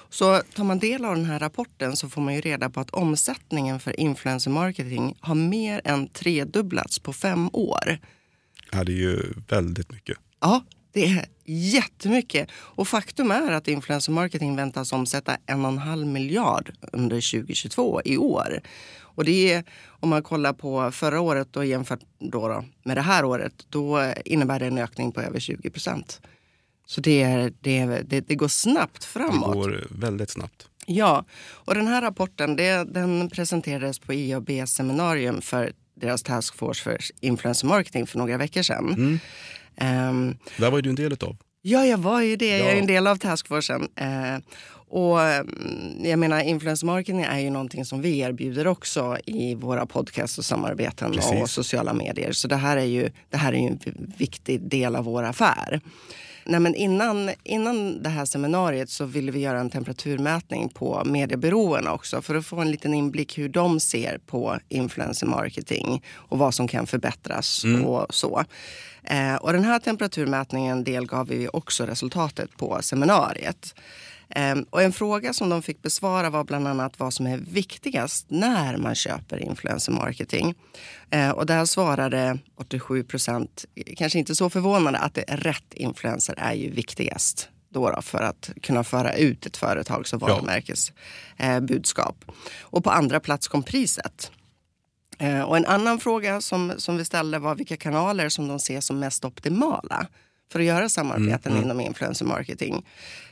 Så 0.10 0.42
tar 0.56 0.64
man 0.64 0.80
del 0.80 1.06
av 1.06 1.16
den 1.16 1.26
här 1.26 1.40
rapporten 1.40 1.96
så 1.96 2.10
får 2.10 2.22
man 2.22 2.36
ju 2.36 2.42
reda 2.42 2.70
på 2.70 2.80
att 2.80 2.90
omsättningen 2.90 3.80
för 3.80 4.00
influencer 4.00 4.52
marketing 4.52 5.18
har 5.20 5.36
mer 5.36 5.82
än 5.84 6.08
tredubblats 6.08 7.00
på 7.00 7.14
fem 7.14 7.50
år. 7.54 7.98
Ja, 8.72 8.84
det 8.84 8.92
är 8.92 8.98
ju 8.98 9.34
väldigt 9.50 9.92
mycket. 9.92 10.18
Ja, 10.42 10.64
det 10.96 11.06
är 11.06 11.26
jättemycket. 11.46 12.50
Och 12.54 12.88
faktum 12.88 13.32
är 13.32 13.52
att 13.52 13.68
influencer 13.68 14.12
marketing 14.12 14.56
väntas 14.56 14.94
omsätta 14.94 15.38
en 15.46 15.66
och 15.66 15.72
en 15.72 15.78
halv 15.78 16.08
miljard 16.08 16.72
under 16.92 17.16
2022 17.40 18.02
i 18.06 18.18
år. 18.18 18.62
Och 19.00 19.26
det 19.26 19.54
är, 19.54 19.64
om 19.88 20.10
man 20.10 20.24
kollar 20.24 20.54
på 20.54 20.92
förra 20.92 21.22
året 21.22 21.56
och 21.56 21.66
jämfört 21.66 22.00
då 22.20 22.48
då 22.48 22.64
med 22.84 22.98
det 22.98 23.02
här 23.02 23.26
året, 23.26 23.54
då 23.70 24.14
innebär 24.26 24.60
det 24.60 24.66
en 24.66 24.78
ökning 24.78 25.12
på 25.12 25.22
över 25.22 25.40
20 25.40 25.70
procent. 25.70 26.22
Så 26.88 27.02
det, 27.02 27.22
är, 27.22 27.54
det, 27.62 27.86
det, 27.86 28.22
det 28.28 28.36
går 28.36 28.48
snabbt 28.48 29.02
Det 29.02 29.08
framåt. 29.08 29.54
går 29.54 29.88
väldigt 29.90 30.30
snabbt. 30.30 30.68
Ja, 30.86 31.26
och 31.52 31.76
den 31.76 31.88
här 31.88 32.02
rapporten 32.02 32.56
det, 32.56 32.84
den 32.94 33.30
presenterades 33.30 34.00
på 34.00 34.14
IABs 34.14 34.72
seminarium 34.72 35.42
för 35.42 35.74
deras 35.96 36.24
taskforce 36.24 36.84
för 36.84 36.98
influencer 37.22 37.68
marketing 37.68 38.08
för 38.08 38.18
några 38.18 38.38
veckor 38.38 38.62
sedan. 38.62 39.20
Ehm, 39.78 40.38
Där 40.58 40.72
var 40.72 40.78
ju 40.78 40.82
du 40.82 40.90
en 40.90 40.96
del 40.96 41.14
utav. 41.14 41.38
Ja, 41.62 41.86
jag 41.86 41.98
var 41.98 42.22
ju 42.22 42.36
det. 42.36 42.58
Jag 42.58 42.68
är 42.70 42.74
Ja. 42.74 42.80
en 42.80 42.88
del 42.88 43.08
av 43.08 43.16
taskforcen. 43.16 43.88
Eh, 43.96 44.38
och 44.88 45.22
mm, 45.22 45.48
jag 46.04 46.20
menar, 46.20 46.40
influencer 46.42 46.86
marketing 46.88 47.22
är 47.22 47.40
ju 47.40 47.50
någonting 47.50 47.86
som 47.86 48.02
vi 48.02 48.20
erbjuder 48.20 48.68
också 48.68 49.18
i 49.26 49.56
våra 49.56 49.86
podcast 49.86 50.38
och 50.38 50.46
samarbeten 50.46 51.08
och 51.08 51.16
Precis. 51.16 51.52
sociala 51.52 51.94
medier. 51.94 52.32
Så 52.32 52.48
det 52.48 52.56
här 52.56 52.78
är 52.78 52.86
ju, 52.86 53.10
det 53.30 53.38
här 53.38 53.54
är 53.54 53.58
ju 53.58 53.68
en 53.68 53.80
viktig 54.18 54.62
del 54.70 54.96
av 54.96 55.06
vår 55.06 55.24
affär. 55.24 55.82
Nej, 56.48 56.60
men 56.60 56.76
innan, 56.76 57.30
innan 57.44 58.04
det 58.04 58.10
här 58.10 58.26
seminariet 58.26 58.90
så 58.90 59.06
ville 59.06 59.32
vi 59.32 59.40
göra 59.40 59.60
en 59.60 59.70
temperaturmätning 59.70 60.70
på 60.70 61.02
mediebyråerna 61.06 61.94
också 61.94 62.22
för 62.22 62.36
att 62.36 62.46
få 62.46 62.60
en 62.60 62.72
liten 62.72 62.94
inblick 62.94 63.38
hur 63.38 63.50
de 63.50 63.80
ser 63.80 64.18
på 64.26 64.60
influencer 64.70 65.28
marketing 65.28 66.04
och 66.14 66.38
vad 66.38 66.54
som 66.54 66.68
kan 66.68 66.88
förbättras 66.88 67.66
och 67.86 68.06
så. 68.16 68.44
Eh, 69.08 69.36
och 69.36 69.54
den 69.54 69.64
här 69.64 69.80
temperaturmätningen 69.80 70.84
delgav 70.84 71.28
vi 71.28 71.48
också 71.54 71.86
resultatet 71.86 72.58
på 72.58 72.82
seminariet. 72.82 73.76
Eh, 74.30 74.56
och 74.70 74.82
en 74.82 74.94
fråga 74.94 75.34
som 75.34 75.50
de 75.50 75.62
fick 75.62 75.82
besvara 75.82 76.30
var 76.30 76.44
bland 76.44 76.68
annat 76.68 77.00
vad 77.00 77.14
som 77.14 77.28
är 77.28 77.38
viktigast 77.38 78.26
när 78.30 78.78
man 78.78 78.96
köper 78.96 79.38
influencer 79.38 79.92
marketing. 79.92 80.56
Eh, 81.10 81.30
och 81.30 81.46
där 81.46 81.66
svarade 81.66 82.38
87 82.56 83.04
procent, 83.04 83.66
kanske 83.98 84.20
inte 84.20 84.36
så 84.36 84.50
förvånande, 84.50 85.00
att 85.00 85.14
det 85.14 85.24
är 85.28 85.38
rätt 85.38 85.74
influencer 85.74 86.36
är 86.38 86.54
ju 86.54 86.70
viktigast 86.70 87.50
då 87.70 88.02
för 88.02 88.22
att 88.22 88.50
kunna 88.62 88.84
föra 88.84 89.14
ut 89.14 89.46
ett 89.46 89.58
företags 89.58 90.14
och 90.14 90.22
varumärkesbudskap. 90.22 90.96
Eh, 91.38 91.60
budskap. 91.60 92.26
och 92.62 92.84
på 92.84 92.90
andra 92.90 93.20
plats 93.20 93.48
kom 93.48 93.64
priset. 93.64 94.32
Eh, 95.18 95.42
och 95.42 95.58
en 95.58 95.66
annan 95.66 96.00
fråga 96.00 96.42
som, 96.42 96.74
som 96.78 96.98
vi 96.98 97.06
ställde 97.06 97.40
var 97.40 97.56
vilka 97.56 97.78
kanaler 97.78 98.30
som 98.30 98.48
de 98.48 98.60
ser 98.60 98.82
som 98.82 99.00
mest 99.00 99.26
optimala 99.26 100.08
för 100.52 100.60
att 100.60 100.66
göra 100.66 100.90
samarbeten 100.90 101.64
inom 101.64 101.82
influencer 101.82 102.26
marketing. 102.26 102.86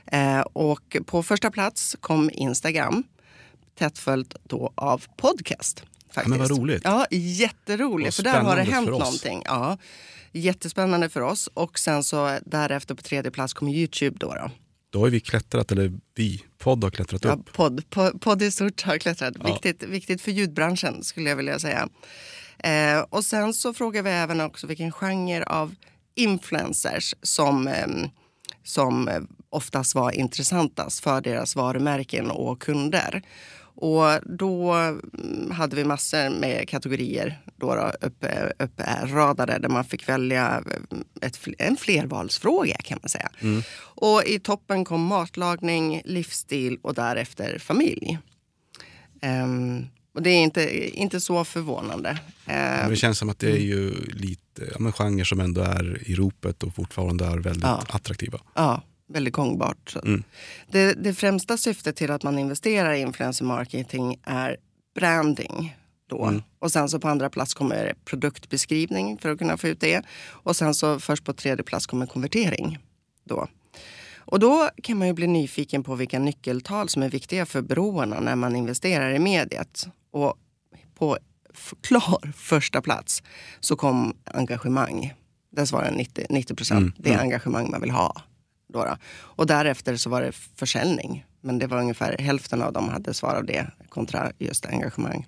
Eh, 0.06 0.40
och 0.40 0.98
på 1.06 1.24
första 1.24 1.52
plats 1.52 1.96
kom 2.00 2.30
Instagram, 2.34 3.04
tätt 3.78 3.98
följt 3.98 4.36
då 4.44 4.74
av 4.76 5.06
podcast. 5.18 5.84
Faktiskt. 6.14 6.30
men 6.30 6.40
vad 6.40 6.52
roligt. 6.52 6.82
Ja, 6.84 7.06
jätteroligt. 7.12 8.16
För 8.16 8.24
där 8.24 8.42
har 8.42 8.56
det 8.56 8.64
hänt 8.64 8.90
någonting. 8.90 9.42
Ja, 9.46 9.78
jättespännande 10.32 11.10
för 11.10 11.22
oss. 11.22 11.50
Och 11.54 11.80
sen 11.80 12.04
så 12.04 12.40
därefter 12.46 12.96
på 12.96 13.02
tredje 13.02 13.32
plats 13.32 13.54
kom 13.54 13.68
Youtube. 13.68 14.18
Då, 14.20 14.34
då. 14.34 14.52
Då 14.90 15.00
har 15.00 15.10
vi 15.10 15.20
klättrat, 15.20 15.72
eller 15.72 15.92
vi, 16.16 16.44
podd 16.64 16.84
har 16.84 16.92
klättrat 16.92 17.24
Ja, 17.26 17.32
upp. 17.32 17.54
podd, 17.54 17.90
podd, 17.90 18.22
podd 18.22 18.42
i 18.42 18.52
stort 18.52 18.82
har 18.82 18.98
klättrat. 18.98 19.34
Ja. 19.40 19.46
Viktigt, 19.46 19.84
viktigt 19.84 20.22
för 20.22 20.32
ljudbranschen 20.32 21.04
skulle 21.04 21.30
jag 21.30 21.36
vilja 21.36 21.60
säga. 21.60 21.90
Eh, 22.60 23.00
och 23.10 23.26
sen 23.26 23.54
så 23.54 23.74
frågar 23.74 24.04
vi 24.04 24.10
även 24.10 24.42
också 24.42 24.68
vilken 24.68 24.92
genre 24.92 25.44
av 25.44 25.76
influencers 26.16 27.16
som, 27.22 27.68
ehm, 27.68 28.10
som 28.64 29.08
eh, 29.08 29.22
oftast 29.50 29.96
var 29.96 30.12
intressantast 30.12 31.04
för 31.04 31.22
deras 31.22 31.56
varumärken 31.56 32.32
och 32.32 32.62
kunder. 32.62 33.22
Och 33.76 34.06
då 34.38 34.74
mm, 34.74 35.52
hade 35.52 35.76
vi 35.76 35.84
massor 35.84 36.40
med 36.40 36.70
kategorier 36.70 37.42
då 37.56 37.76
då, 37.76 37.92
uppe, 38.08 38.52
uppe 38.60 38.84
radade 39.06 39.58
där 39.60 39.70
man 39.70 39.86
fick 39.86 40.10
välja 40.10 40.64
eh, 40.92 41.28
ett, 41.28 41.40
en 41.58 41.78
flervalsfråga 41.78 42.76
kan 42.84 43.00
man 43.02 43.10
säga. 43.10 43.30
Och 43.80 44.24
i 44.24 44.40
toppen 44.40 44.86
kom 44.86 45.06
matlagning, 45.06 46.02
livsstil 46.06 46.78
och 46.82 46.94
därefter 46.94 47.60
familj. 47.60 48.18
Ehm, 49.22 49.86
och 50.16 50.22
det 50.22 50.30
är 50.30 50.44
inte, 50.44 50.90
inte 51.00 51.20
så 51.22 51.46
förvånande. 51.46 52.20
Men 52.46 52.56
Ehm, 52.56 52.90
det 52.90 52.96
känns 52.96 53.18
som 53.18 53.30
att 53.30 53.40
det 53.40 53.52
är 53.52 53.58
ju 53.62 53.92
lite 54.08 54.70
ja, 54.72 54.80
men 54.80 54.92
genre 54.94 55.26
som 55.26 55.40
ändå 55.40 55.62
är 55.62 56.02
i 56.10 56.16
ropet 56.16 56.64
och 56.64 56.76
fortfarande 56.76 57.26
är 57.26 57.38
väldigt 57.38 57.64
Ja. 57.64 57.84
attraktiva. 57.90 58.40
Ja, 58.56 58.82
väldigt 59.08 59.34
gångbart. 59.34 59.96
Mm. 60.04 60.24
Det, 60.72 60.94
det 60.94 61.14
främsta 61.14 61.58
syftet 61.58 61.96
till 61.96 62.12
att 62.12 62.24
man 62.24 62.40
investerar 62.40 62.94
i 62.94 63.00
influencer 63.00 63.46
marketing 63.46 64.20
är 64.24 64.58
branding. 64.96 65.76
Då. 66.10 66.26
Mm. 66.26 66.44
Och 66.60 66.72
sen 66.72 66.90
så 66.90 67.00
på 67.00 67.08
andra 67.08 67.30
plats 67.30 67.54
kommer 67.54 67.94
produktbeskrivning 68.06 69.18
för 69.18 69.32
att 69.32 69.38
kunna 69.38 69.58
få 69.58 69.68
ut 69.68 69.80
det. 69.80 70.06
Och 70.28 70.56
sen 70.56 70.74
så 70.74 71.00
först 71.00 71.24
på 71.24 71.34
tredje 71.34 71.64
plats 71.64 71.86
kommer 71.86 72.06
konvertering. 72.06 72.78
Då. 73.24 73.48
Och 74.26 74.40
då 74.40 74.70
kan 74.84 74.98
man 74.98 75.08
ju 75.08 75.14
bli 75.14 75.28
nyfiken 75.28 75.84
på 75.84 75.96
vilka 75.96 76.20
nyckeltal 76.20 76.90
som 76.90 77.04
är 77.04 77.10
viktiga 77.10 77.46
för 77.46 77.62
byråerna 77.62 78.20
när 78.20 78.36
man 78.36 78.56
investerar 78.56 79.14
i 79.14 79.20
mediet. 79.20 79.88
Och 80.12 80.38
på 80.96 81.18
klar 81.82 82.32
första 82.36 82.82
plats 82.82 83.24
så 83.60 83.76
kom 83.76 84.14
engagemang. 84.26 85.14
Där 85.52 85.66
svarade 85.66 85.96
90, 85.96 86.26
90 86.30 86.56
procent. 86.56 86.96
Det 86.98 87.14
är 87.14 87.20
engagemang 87.20 87.72
man 87.72 87.82
vill 87.82 87.92
ha. 87.92 88.22
Då 88.74 88.86
då. 88.86 88.98
Och 89.14 89.48
därefter 89.48 89.96
så 89.96 90.10
var 90.10 90.22
det 90.22 90.32
försäljning. 90.32 91.26
Men 91.42 91.60
det 91.60 91.68
var 91.68 91.78
ungefär 91.78 92.18
hälften 92.18 92.62
av 92.62 92.74
dem 92.74 92.90
hade 92.90 93.14
svar 93.14 93.36
av 93.36 93.46
det 93.46 93.68
kontra 93.90 94.32
just 94.40 94.66
engagemang. 94.66 95.28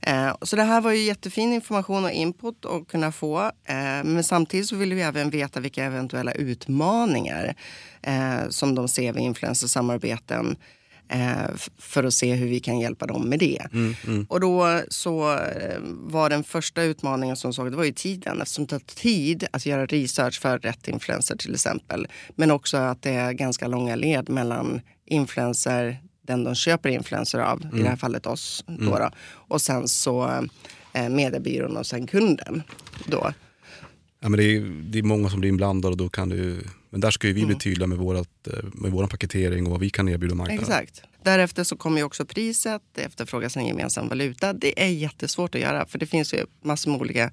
Eh, 0.00 0.36
så 0.42 0.56
det 0.56 0.62
här 0.62 0.80
var 0.80 0.92
ju 0.92 1.02
jättefin 1.02 1.52
information 1.52 2.04
och 2.04 2.10
input 2.10 2.64
att 2.64 2.88
kunna 2.88 3.12
få. 3.12 3.40
Eh, 3.64 4.04
men 4.04 4.24
samtidigt 4.24 4.68
så 4.68 4.76
vill 4.76 4.94
vi 4.94 5.02
även 5.02 5.30
veta 5.30 5.60
vilka 5.60 5.84
eventuella 5.84 6.32
utmaningar 6.32 7.54
eh, 8.02 8.48
som 8.48 8.74
de 8.74 8.88
ser 8.88 9.12
vid 9.12 9.22
influencersamarbeten 9.22 10.56
för 11.78 12.04
att 12.04 12.14
se 12.14 12.34
hur 12.34 12.46
vi 12.48 12.60
kan 12.60 12.80
hjälpa 12.80 13.06
dem 13.06 13.28
med 13.28 13.38
det. 13.38 13.66
Och 14.28 14.40
då 14.40 14.80
så 14.88 15.32
eh, 15.32 15.78
var 15.82 16.30
den 16.30 16.44
första 16.44 16.82
utmaningen 16.82 17.36
som 17.36 17.52
såg, 17.52 17.70
det 17.70 17.76
var 17.76 17.84
ju 17.84 17.92
tiden. 17.92 18.40
Eftersom 18.40 18.66
det 18.66 18.70
tar 18.70 18.94
tid 18.94 19.46
att 19.50 19.66
göra 19.66 19.86
research 19.86 20.40
för 20.40 20.58
rätt 20.58 20.88
influencer 20.88 21.36
till 21.36 21.54
exempel. 21.54 22.06
Men 22.36 22.50
också 22.50 22.76
att 22.76 23.02
det 23.02 23.10
är 23.10 23.32
ganska 23.32 23.68
långa 23.68 23.96
led 23.96 24.28
mellan 24.28 24.80
influencer, 25.06 25.96
den 26.26 26.44
de 26.44 26.54
köper 26.54 26.88
influencer 26.88 27.38
av, 27.38 27.66
i 27.74 27.82
det 27.82 27.88
här 27.88 27.96
fallet 27.96 28.26
oss, 28.26 28.64
då, 28.66 28.98
då, 28.98 29.10
och 29.28 29.60
sen 29.60 29.88
så 29.88 30.46
eh, 30.92 31.08
mediebyrån 31.08 31.76
och 31.76 31.86
sen 31.86 32.06
kunden. 32.06 32.62
Då. 33.06 33.32
Ja, 34.20 34.28
men 34.28 34.38
det, 34.38 34.44
är, 34.44 34.60
det 34.90 34.98
är 34.98 35.02
många 35.02 35.30
som 35.30 35.40
blir 35.40 35.50
inblandade 35.50 35.92
och 35.92 35.96
då 35.96 36.08
kan 36.08 36.28
du, 36.28 36.60
men 36.90 37.00
där 37.00 37.10
ska 37.10 37.28
vi 37.28 37.34
Mm. 37.34 37.46
bli 37.46 37.56
tydliga 37.56 37.86
med, 37.86 37.98
vårat, 37.98 38.46
eh, 38.46 38.64
med 38.72 38.90
vår 38.90 39.06
paketering 39.06 39.64
och 39.66 39.70
vad 39.70 39.80
vi 39.80 39.90
kan 39.90 40.08
erbjuda 40.08 40.34
marknaden. 40.34 40.62
Exakt. 40.64 41.02
Därefter 41.22 41.64
så 41.64 41.76
kommer 41.76 41.98
ju 41.98 42.04
också 42.04 42.24
priset, 42.24 42.82
det 42.94 43.02
efterfrågas 43.02 43.56
en 43.56 43.66
gemensam 43.66 44.08
valuta. 44.08 44.52
Det 44.52 44.82
är 44.82 44.88
jättesvårt 44.88 45.54
att 45.54 45.60
göra 45.60 45.86
för 45.86 45.98
det 45.98 46.06
finns 46.06 46.34
ju 46.34 46.46
massor 46.64 46.90
med 46.90 47.00
olika 47.00 47.30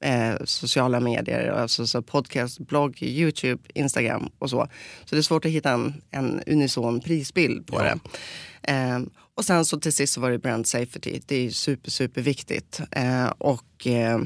eh, 0.00 0.34
sociala 0.44 1.00
medier, 1.00 1.48
alltså 1.48 1.86
så 1.86 2.02
podcast, 2.02 2.58
blogg, 2.58 3.02
Youtube, 3.02 3.62
Instagram 3.74 4.28
och 4.38 4.50
så. 4.50 4.68
Så 5.04 5.14
det 5.14 5.20
är 5.20 5.22
svårt 5.22 5.44
att 5.44 5.50
hitta 5.50 5.70
en, 5.70 5.94
en 6.10 6.40
unison 6.46 7.00
prisbild 7.00 7.66
på 7.66 7.82
det. 7.82 7.98
Eh, 8.62 8.98
och 9.34 9.44
sen 9.44 9.64
så 9.64 9.80
till 9.80 9.92
sist 9.92 10.12
så 10.12 10.20
var 10.20 10.30
det 10.30 10.38
brand 10.38 10.66
safety. 10.66 11.20
Det 11.26 11.46
är 11.46 11.50
super, 11.50 11.90
super 11.90 12.22
viktigt. 12.22 12.80
Eh, 12.90 13.26
och 13.38 13.86
eh, 13.86 14.20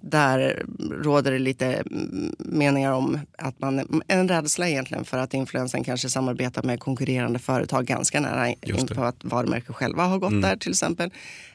där 0.00 0.66
råder 0.90 1.32
det 1.32 1.38
lite 1.38 1.66
mm, 1.66 2.34
meningar 2.38 2.92
om 2.92 3.18
att 3.38 3.60
man, 3.60 4.02
en 4.08 4.28
rädsla 4.28 4.68
egentligen 4.68 5.04
för 5.04 5.18
att 5.18 5.34
influensen 5.34 5.84
kanske 5.84 6.10
samarbetar 6.10 6.62
med 6.62 6.80
konkurrerande 6.80 7.38
företag 7.38 7.86
ganska 7.86 8.20
nära 8.20 8.48
in 8.48 8.86
på 8.94 9.04
att 9.04 9.24
varumärken 9.24 9.74
själva 9.74 10.04
har 10.04 10.18
gått 10.18 10.42
där 10.42 10.56
till 10.56 10.70
exempel. 10.70 11.10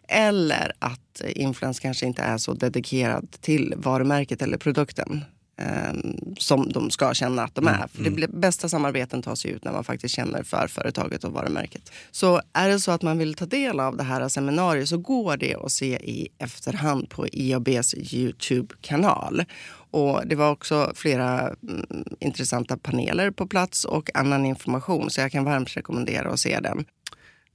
Eller 0.08 0.74
att 0.80 1.22
influens 1.26 1.80
kanske 1.80 2.06
inte 2.06 2.22
är 2.22 2.38
så 2.38 2.54
dedikerad 2.54 3.32
till 3.42 3.74
varumärket 3.78 4.42
eller 4.42 4.58
produkten. 4.58 5.24
Eh, 5.60 5.94
som 6.38 6.70
de 6.70 6.92
ska 6.92 7.14
känna 7.14 7.44
att 7.44 7.56
de 7.56 7.68
är. 7.68 7.76
Mm, 7.76 7.90
För 7.90 8.04
det 8.04 8.10
blir, 8.12 8.28
bästa 8.28 8.70
samarbeten 8.70 9.22
tas 9.22 9.46
ju 9.46 9.50
ut 9.50 9.64
när 9.64 9.72
man 9.72 9.84
faktiskt 9.84 10.16
känner 10.16 10.44
för 10.44 10.68
företaget 10.68 11.24
och 11.24 11.34
varumärket. 11.34 11.92
Så 12.12 12.42
är 12.54 12.70
det 12.70 12.80
så 12.80 12.92
att 12.92 13.02
man 13.02 13.18
vill 13.18 13.34
ta 13.34 13.46
del 13.46 13.80
av 13.80 13.98
det 13.98 14.04
här 14.04 14.30
seminariet 14.30 14.90
så 14.90 14.98
går 14.98 15.38
det 15.38 15.56
att 15.56 15.72
se 15.72 15.96
i 15.96 16.28
efterhand 16.38 17.10
på 17.10 17.28
IABs 17.28 17.96
Youtube-kanal. 18.14 19.44
Och 19.92 20.28
det 20.28 20.36
var 20.36 20.52
också 20.52 20.92
flera 20.96 21.40
mm, 21.40 21.86
intressanta 22.20 22.78
paneler 22.78 23.32
på 23.32 23.48
plats 23.48 23.86
och 23.86 24.10
annan 24.14 24.46
information. 24.46 25.10
Så 25.10 25.22
jag 25.22 25.32
kan 25.32 25.44
varmt 25.44 25.78
rekommendera 25.78 26.30
att 26.30 26.40
se 26.40 26.60
den. 26.60 26.86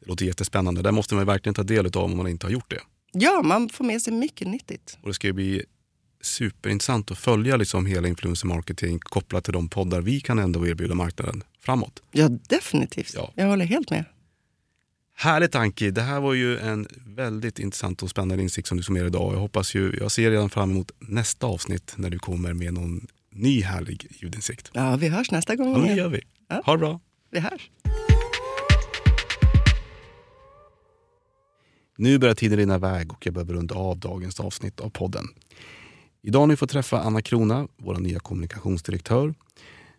Det 0.01 0.07
låter 0.09 0.27
jättespännande. 0.27 0.83
Det 0.83 0.93
måste 0.93 1.15
man 1.15 1.27
verkligen 1.27 1.55
ta 1.55 1.63
del 1.63 1.87
av 1.87 1.97
om 2.05 2.17
man 2.17 2.29
inte 2.29 2.47
har 2.47 2.53
gjort 2.53 2.71
det. 2.71 2.81
Ja, 3.13 3.43
man 3.45 3.69
får 3.69 3.85
med 3.85 4.03
sig 4.03 4.13
mycket 4.13 4.49
nyttigt. 4.49 4.99
Och 5.03 5.09
det 5.09 5.15
ska 5.15 5.27
ju 5.27 5.33
bli 5.33 5.65
superintressant 6.25 7.11
att 7.11 7.19
följa 7.19 7.57
liksom 7.57 7.87
hela 7.87 8.09
influencer 8.09 8.47
marketing 8.47 8.99
kopplat 8.99 9.45
till 9.45 9.52
de 9.52 9.69
poddar 9.69 10.00
vi 10.00 10.21
kan 10.21 10.38
ändå 10.38 10.66
erbjuda 10.66 10.95
marknaden 10.95 11.43
framåt. 11.61 12.02
Ja, 12.12 12.28
definitivt. 12.28 13.14
Ja. 13.14 13.33
Jag 13.35 13.47
håller 13.47 13.64
helt 13.64 13.90
med. 13.90 14.04
Härligt 15.16 15.54
Anki, 15.54 15.90
det 15.90 16.02
här 16.02 16.21
var 16.21 16.35
ju 16.35 16.59
en 16.59 16.88
väldigt 17.07 17.59
intressant 17.59 18.02
och 18.02 18.11
spännande 18.11 18.43
insikt 18.43 18.69
som 18.69 18.76
du 18.76 18.83
som 18.83 18.97
är 18.97 19.04
idag. 19.04 19.35
Jag 19.35 19.40
hoppas 19.40 19.75
ju, 19.75 19.97
jag 20.00 20.12
ser 20.12 20.31
redan 20.31 20.50
fram 20.50 20.71
emot 20.71 20.93
nästa 20.99 21.47
avsnitt 21.47 21.95
när 21.97 22.11
du 22.11 22.19
kommer 22.19 22.52
med 22.52 22.75
någon 22.75 23.07
ny 23.31 23.62
härlig 23.62 24.07
ljudinsikt. 24.11 24.71
Ja, 24.73 24.97
vi 24.97 25.09
hörs 25.09 25.31
nästa 25.31 25.57
gång 25.57 25.87
Ja, 25.87 25.88
det 25.88 25.95
gör 25.95 26.09
vi. 26.09 26.21
Ja. 26.49 26.62
Ha 26.64 26.73
det 26.73 26.78
bra. 26.78 27.00
Vi 27.31 27.40
hörs. 27.40 27.71
Nu 31.97 32.19
börjar 32.19 32.35
tiden 32.35 32.59
rinna 32.59 32.75
iväg 32.75 33.12
och 33.12 33.26
jag 33.26 33.35
behöver 33.35 33.54
runda 33.54 33.75
av 33.75 33.99
dagens 33.99 34.40
avsnitt 34.40 34.81
av 34.81 34.90
podden. 34.90 35.25
Idag 36.26 36.40
har 36.40 36.47
ni 36.47 36.57
fått 36.57 36.71
träffa 36.71 37.00
Anna 37.00 37.23
Krona, 37.23 37.69
vår 37.76 37.95
nya 37.95 38.19
kommunikationsdirektör, 38.19 39.35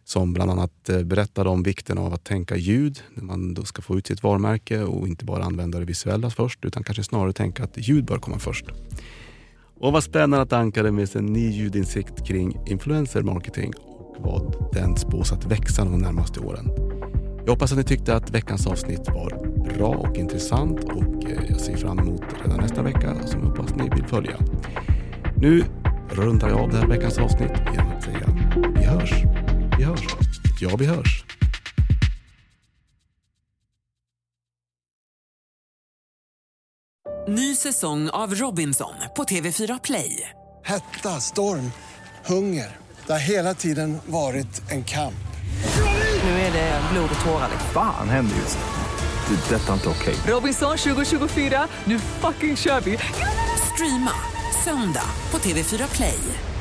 som 0.03 0.33
bland 0.33 0.51
annat 0.51 0.89
eh, 0.89 1.03
berättade 1.03 1.49
om 1.49 1.63
vikten 1.63 1.97
av 1.97 2.13
att 2.13 2.23
tänka 2.23 2.55
ljud 2.55 2.99
när 3.13 3.23
man 3.23 3.53
då 3.53 3.63
ska 3.63 3.81
få 3.81 3.97
ut 3.97 4.07
sitt 4.07 4.23
varumärke 4.23 4.83
och 4.83 5.07
inte 5.07 5.25
bara 5.25 5.43
använda 5.43 5.79
det 5.79 5.85
visuella 5.85 6.29
först 6.29 6.65
utan 6.65 6.83
kanske 6.83 7.03
snarare 7.03 7.33
tänka 7.33 7.63
att 7.63 7.77
ljud 7.77 8.05
bör 8.05 8.17
komma 8.17 8.39
först. 8.39 8.65
Och 9.79 9.93
vad 9.93 10.03
spännande 10.03 10.41
att 10.41 10.53
Anka 10.53 10.79
hade 10.79 10.91
med 10.91 11.09
sig 11.09 11.19
en 11.19 11.25
ny 11.25 11.49
ljudinsikt 11.49 12.27
kring 12.27 12.59
influencer 12.67 13.21
marketing 13.21 13.73
och 13.75 14.15
vad 14.19 14.69
den 14.73 14.97
spås 14.97 15.31
att 15.31 15.45
växa 15.45 15.85
de 15.85 15.99
närmaste 15.99 16.39
åren. 16.39 16.69
Jag 17.45 17.51
hoppas 17.51 17.71
att 17.71 17.77
ni 17.77 17.83
tyckte 17.83 18.15
att 18.15 18.31
veckans 18.31 18.67
avsnitt 18.67 19.07
var 19.07 19.29
bra 19.75 19.89
och 19.89 20.17
intressant 20.17 20.83
och 20.83 21.29
eh, 21.29 21.43
jag 21.49 21.59
ser 21.59 21.77
fram 21.77 21.99
emot 21.99 22.23
redan 22.43 22.59
nästa 22.59 22.83
vecka 22.83 23.27
som 23.27 23.39
jag 23.39 23.47
hoppas 23.47 23.75
ni 23.75 23.89
vill 23.95 24.05
följa. 24.05 24.37
Nu 25.37 25.63
rundar 26.09 26.49
jag 26.49 26.59
av 26.59 26.69
det 26.69 26.77
här 26.77 26.87
veckans 26.87 27.17
avsnitt 27.17 27.51
genom 27.73 27.91
att 27.97 28.03
säga 28.03 28.27
vi 28.75 28.85
hörs, 28.85 29.11
vi 29.77 29.83
hörs, 29.83 30.07
ja 30.61 30.75
vi 30.75 30.85
hörs. 30.85 31.25
Ny 37.27 37.55
säsong 37.55 38.09
av 38.09 38.35
Robinson 38.35 38.93
på 39.15 39.23
TV4 39.23 39.79
Play. 39.83 40.29
Hetta, 40.63 41.09
storm, 41.09 41.71
hunger. 42.25 42.77
Det 43.05 43.11
har 43.11 43.19
hela 43.19 43.53
tiden 43.53 43.97
varit 44.05 44.71
en 44.71 44.83
kamp. 44.83 45.13
Nu 46.23 46.29
är 46.29 46.53
det 46.53 46.81
blod 46.93 47.09
och 47.17 47.25
tårar. 47.25 47.49
Fan 47.73 48.09
händer 48.09 48.35
just 48.35 48.57
nu. 48.57 49.35
Det. 49.35 49.55
är 49.55 49.59
Detta 49.59 49.69
är 49.69 49.73
inte 49.73 49.89
okej. 49.89 50.15
Robinson 50.27 50.77
2024, 50.77 51.67
nu 51.85 51.99
fucking 51.99 52.55
kör 52.55 52.81
vi! 52.81 52.97
Streama 53.73 54.34
söndag 54.65 55.09
på 55.31 55.37
TV4 55.37 55.95
Play. 55.95 56.54